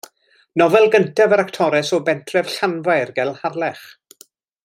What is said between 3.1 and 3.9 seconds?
ger Harlech.